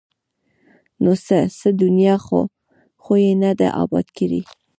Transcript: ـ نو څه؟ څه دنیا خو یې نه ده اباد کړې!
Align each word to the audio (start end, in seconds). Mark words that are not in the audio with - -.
ـ 0.51 1.03
نو 1.03 1.11
څه؟ 1.25 1.37
څه 1.59 1.69
دنیا 1.81 2.15
خو 3.03 3.13
یې 3.23 3.31
نه 3.43 3.51
ده 3.59 3.67
اباد 3.81 4.07
کړې! 4.17 4.41